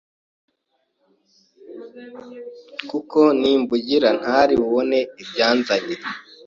[2.89, 5.95] kuko nimbugira ntari bubone ibyanzanye,